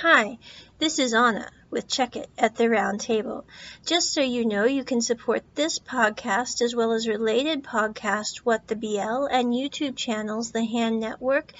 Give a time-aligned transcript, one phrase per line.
[0.00, 0.36] Hi,
[0.78, 3.46] this is Anna with Check It at the Round Table.
[3.86, 8.68] Just so you know, you can support this podcast as well as related podcasts, What
[8.68, 11.54] the BL, and YouTube channels, The Hand Network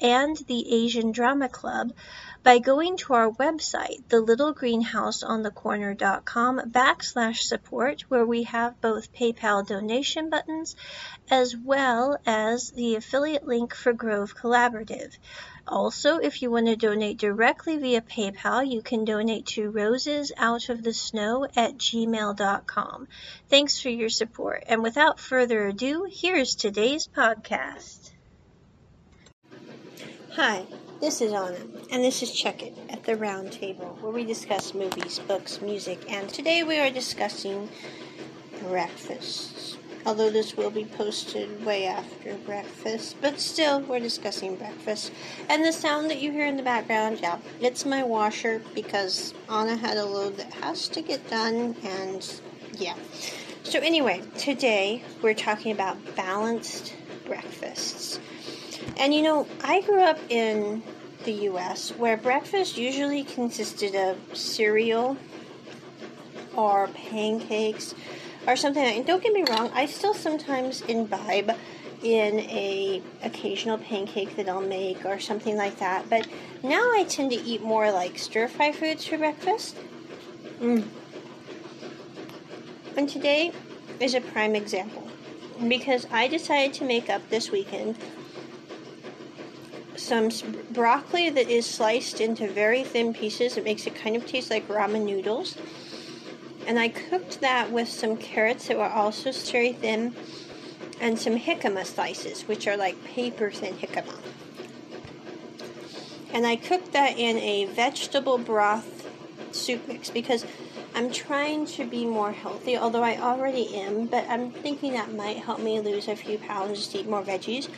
[0.00, 1.92] and the Asian Drama Club
[2.44, 10.76] by going to our website, thelittlegreenhouseonthecorner.com backslash support, where we have both PayPal donation buttons
[11.30, 15.16] as well as the affiliate link for Grove Collaborative.
[15.66, 21.78] Also, if you want to donate directly via PayPal, you can donate to rosesoutofthesnow at
[21.78, 23.08] gmail.com.
[23.48, 24.64] Thanks for your support.
[24.66, 28.10] And without further ado, here's today's podcast.
[30.32, 30.66] Hi,
[31.04, 31.58] this is Anna,
[31.90, 36.10] and this is Check It at the Round Table, where we discuss movies, books, music,
[36.10, 37.68] and today we are discussing
[38.62, 39.76] breakfasts
[40.06, 43.16] although this will be posted way after breakfast.
[43.22, 45.12] But still, we're discussing breakfast.
[45.48, 49.76] And the sound that you hear in the background, yeah, it's my washer because Anna
[49.76, 52.40] had a load that has to get done, and
[52.78, 52.96] yeah.
[53.62, 58.20] So, anyway, today we're talking about balanced breakfasts.
[58.96, 60.82] And you know, I grew up in
[61.24, 65.16] the US where breakfast usually consisted of cereal
[66.56, 67.94] or pancakes
[68.46, 68.84] or something.
[68.84, 71.56] And don't get me wrong, I still sometimes imbibe
[72.02, 76.08] in a occasional pancake that I'll make or something like that.
[76.10, 76.28] But
[76.62, 79.76] now I tend to eat more like stir fry foods for breakfast.
[80.60, 80.86] Mm.
[82.96, 83.52] And today
[84.00, 85.08] is a prime example
[85.68, 87.96] because I decided to make up this weekend
[90.04, 90.30] some
[90.70, 93.56] broccoli that is sliced into very thin pieces.
[93.56, 95.56] It makes it kind of taste like ramen noodles
[96.66, 100.14] and I cooked that with some carrots that were also very thin
[101.00, 104.16] and some jicama slices, which are like paper thin jicama.
[106.32, 109.06] And I cooked that in a vegetable broth
[109.52, 110.44] soup mix because
[110.94, 115.38] I'm trying to be more healthy, although I already am, but I'm thinking that might
[115.38, 117.68] help me lose a few pounds to eat more veggies.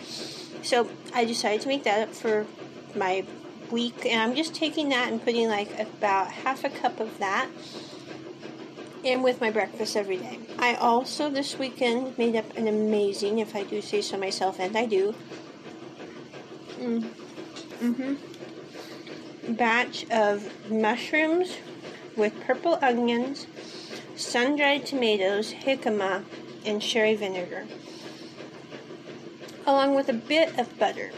[0.62, 2.46] So I decided to make that up for
[2.94, 3.24] my
[3.70, 7.48] week, and I'm just taking that and putting like about half a cup of that
[9.04, 10.38] and with my breakfast every day.
[10.58, 14.76] I also this weekend made up an amazing, if I do say so myself, and
[14.76, 15.14] I do,
[16.78, 17.08] mm,
[17.80, 21.56] mm-hmm, batch of mushrooms
[22.16, 23.46] with purple onions,
[24.16, 26.24] sun-dried tomatoes, jicama,
[26.64, 27.66] and sherry vinegar,
[29.66, 31.10] along with a bit of butter.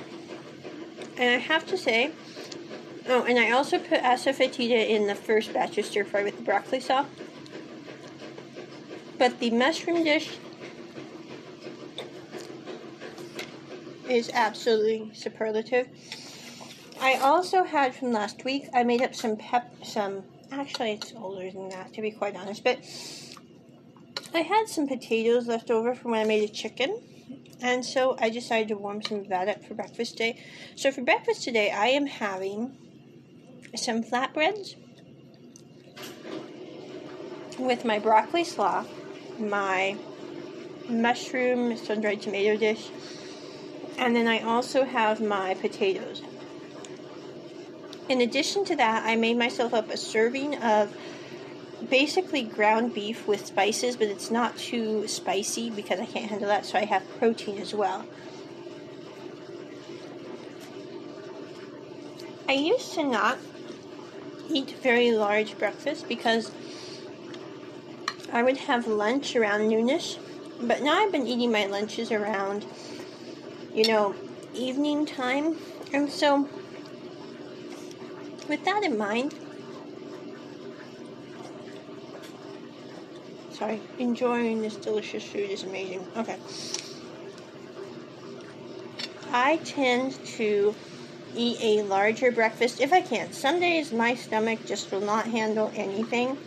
[1.16, 2.12] And I have to say,
[3.08, 6.42] oh, and I also put asafoetida in the first batch of stir fry with the
[6.42, 7.06] broccoli sauce.
[9.18, 10.38] But the mushroom dish
[14.08, 15.88] is absolutely superlative.
[17.00, 21.50] I also had from last week, I made up some pep, some, actually it's older
[21.50, 22.78] than that to be quite honest, but
[24.34, 27.00] I had some potatoes left over from when I made a chicken.
[27.60, 30.40] And so I decided to warm some of that up for breakfast today.
[30.76, 32.76] So for breakfast today, I am having
[33.74, 34.76] some flatbreads
[37.58, 38.84] with my broccoli slaw
[39.38, 39.96] my
[40.88, 42.90] mushroom sun-dried tomato dish
[43.98, 46.22] and then I also have my potatoes.
[48.08, 50.96] In addition to that, I made myself up a serving of
[51.90, 56.64] basically ground beef with spices, but it's not too spicy because I can't handle that,
[56.64, 58.06] so I have protein as well.
[62.48, 63.38] I used to not
[64.48, 66.50] eat very large breakfast because
[68.32, 70.18] I would have lunch around noonish,
[70.62, 72.64] but now I've been eating my lunches around,
[73.74, 74.14] you know,
[74.54, 75.56] evening time.
[75.92, 76.48] And so,
[78.48, 79.34] with that in mind,
[83.52, 86.06] sorry, enjoying this delicious food is amazing.
[86.16, 86.38] Okay.
[89.30, 90.74] I tend to
[91.34, 93.32] eat a larger breakfast if I can.
[93.32, 96.38] Some days my stomach just will not handle anything.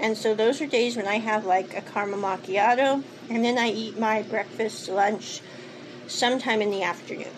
[0.00, 3.70] And so those are days when I have like a caramel macchiato, and then I
[3.70, 5.40] eat my breakfast, lunch,
[6.06, 7.32] sometime in the afternoon.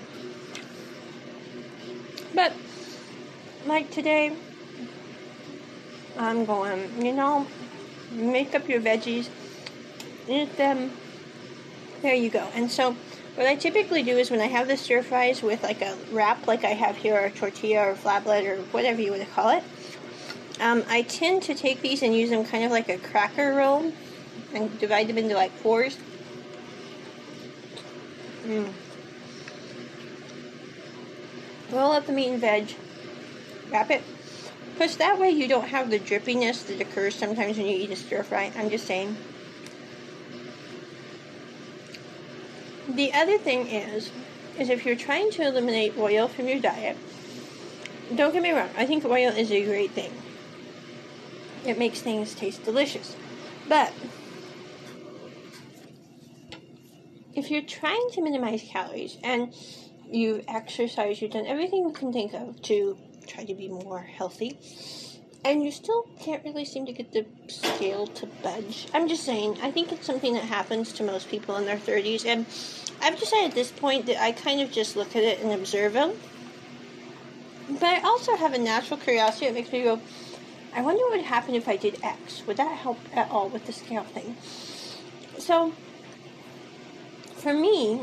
[2.35, 2.53] But
[3.69, 4.35] like today,
[6.19, 7.47] I'm going, you know,
[8.11, 9.29] make up your veggies,
[10.27, 10.91] eat them.
[12.03, 12.49] There you go.
[12.55, 12.97] And so,
[13.35, 16.47] what I typically do is when I have the stir fries with like a wrap,
[16.47, 19.63] like I have here, or tortilla or flatbread or whatever you want to call it,
[20.61, 23.93] um, I tend to take these and use them kind of like a cracker roll
[24.55, 25.99] and divide them into like fours.
[28.45, 28.73] Mm.
[31.71, 32.75] Roll up the meat and veg,
[33.71, 34.03] wrap it,
[34.79, 37.97] Plus, that way you don't have the drippiness that occurs sometimes when you eat a
[37.97, 38.53] stir fry.
[38.57, 39.17] I'm just saying.
[42.89, 44.13] The other thing is,
[44.57, 46.97] is if you're trying to eliminate oil from your diet,
[48.15, 50.13] don't get me wrong, I think oil is a great thing.
[51.67, 53.17] It makes things taste delicious.
[53.69, 53.93] But
[57.35, 59.53] if you're trying to minimize calories and
[60.09, 62.97] you've exercised, you've done everything you can think of to
[63.29, 64.59] try to be more healthy,
[65.45, 68.89] and you still can't really seem to get the scale to budge.
[68.93, 72.27] I'm just saying, I think it's something that happens to most people in their 30s,
[72.27, 72.47] and
[73.01, 75.93] I've decided at this point that I kind of just look at it and observe
[75.93, 76.15] them.
[77.69, 80.01] But I also have a natural curiosity that makes me go,
[80.75, 82.43] I wonder what would happen if I did X.
[82.47, 84.37] Would that help at all with the scale thing?
[85.39, 85.73] So,
[87.37, 88.03] for me,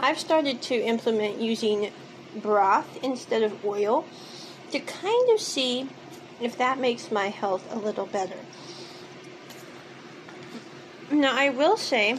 [0.00, 1.92] I've started to implement using
[2.36, 4.04] broth instead of oil
[4.74, 5.88] to kind of see
[6.40, 8.38] if that makes my health a little better.
[11.12, 12.18] Now, I will say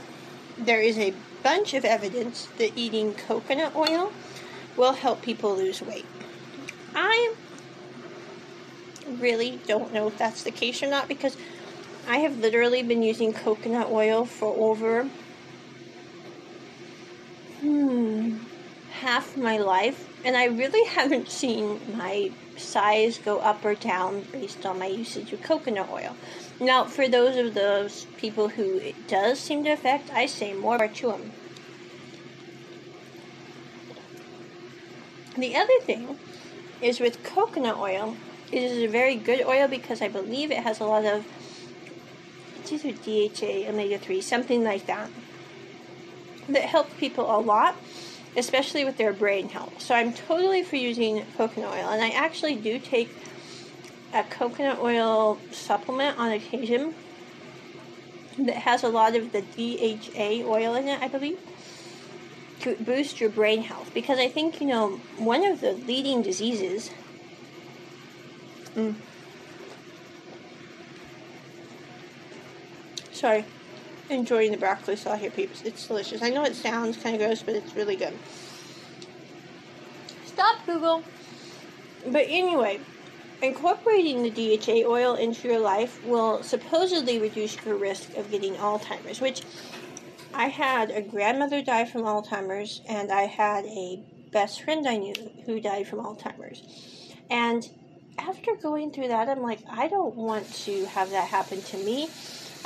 [0.57, 1.13] there is a
[1.44, 4.13] bunch of evidence that eating coconut oil
[4.78, 6.06] will help people lose weight.
[6.96, 7.34] I
[9.06, 11.36] really don't know if that's the case or not because
[12.07, 15.10] I have literally been using coconut oil for over
[17.60, 18.38] hmm,
[19.02, 24.66] half my life, and I really haven't seen my size go up or down based
[24.66, 26.16] on my usage of coconut oil.
[26.60, 30.88] Now, for those of those people who it does seem to affect, I say more
[30.88, 31.31] to them.
[35.38, 36.18] The other thing
[36.81, 38.16] is with coconut oil,
[38.52, 41.25] it is a very good oil because I believe it has a lot of
[42.72, 45.10] it's either DHA, omega 3, something like that,
[46.50, 47.75] that helps people a lot
[48.37, 49.81] especially with their brain health.
[49.81, 53.09] So I'm totally for using coconut oil, and I actually do take
[54.13, 56.93] a coconut oil supplement on occasion
[58.37, 61.39] that has a lot of the DHA oil in it, I believe,
[62.61, 63.93] to boost your brain health.
[63.93, 66.91] Because I think, you know, one of the leading diseases.
[68.75, 68.95] Mm,
[73.13, 73.45] sorry
[74.10, 75.62] enjoying the broccoli slaw here, peeps.
[75.63, 76.22] It's delicious.
[76.22, 78.13] I know it sounds kind of gross, but it's really good.
[80.25, 81.04] Stop, Google.
[82.07, 82.80] But anyway,
[83.42, 89.22] incorporating the DHA oil into your life will supposedly reduce your risk of getting Alzheimer's,
[89.22, 89.42] which
[90.34, 95.13] I had a grandmother die from Alzheimer's, and I had a best friend I knew
[95.46, 96.62] who died from Alzheimer's.
[97.30, 97.68] And
[98.18, 102.10] after going through that, I'm like, I don't want to have that happen to me.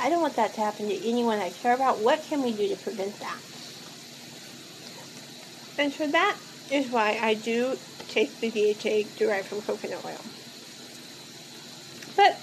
[0.00, 2.00] I don't want that to happen to anyone I care about.
[2.00, 3.38] What can we do to prevent that?
[5.76, 6.38] And so that
[6.70, 10.24] is why I do take the DHA derived from coconut oil.
[12.16, 12.40] But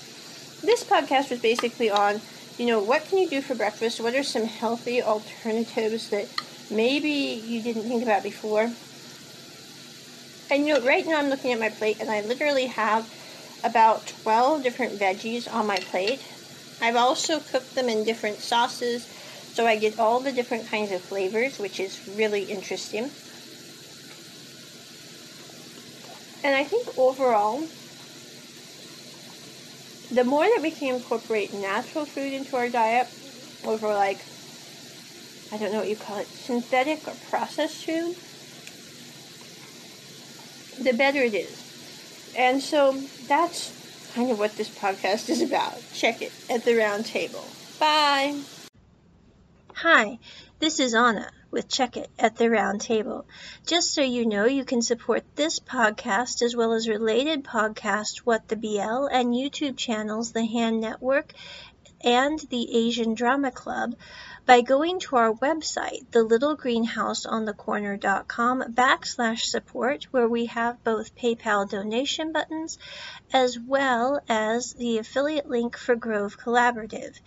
[0.62, 2.22] this podcast was basically on,
[2.58, 4.02] you know, what can you do for breakfast?
[4.02, 6.30] What are some healthy alternatives that
[6.70, 8.74] maybe you didn't think about before?
[10.50, 13.10] And you know, right now I'm looking at my plate and I literally have
[13.64, 16.24] about 12 different veggies on my plate
[16.82, 19.08] I've also cooked them in different sauces
[19.58, 23.10] so I get all the different kinds of flavors, which is really interesting.
[26.44, 27.68] And I think overall,
[30.12, 33.08] the more that we can incorporate natural food into our diet
[33.66, 34.24] over like,
[35.52, 38.16] I don't know what you call it, synthetic or processed food,
[40.84, 42.34] the better it is.
[42.38, 43.77] And so that's
[44.18, 45.80] kind of what this podcast is about.
[45.94, 47.46] Check it at the round table.
[47.80, 48.36] Bye.
[49.76, 50.18] Hi,
[50.58, 53.28] this is Anna with Check It at the Round Table.
[53.68, 58.48] Just so you know, you can support this podcast as well as related podcasts, What
[58.48, 61.34] the BL, and YouTube channels, The Hand Network
[62.02, 63.96] and the Asian Drama Club
[64.46, 72.78] by going to our website, thelittlegreenhouseonthecorner.com backslash support, where we have both PayPal donation buttons
[73.34, 77.20] as well as the affiliate link for Grove Collaborative.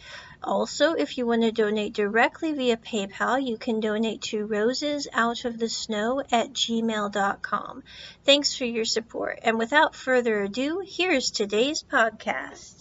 [0.43, 6.55] Also, if you want to donate directly via PayPal, you can donate to rosesoutofthesnow at
[6.55, 7.83] gmail.com.
[8.25, 9.41] Thanks for your support.
[9.43, 12.80] And without further ado, here's today's podcast.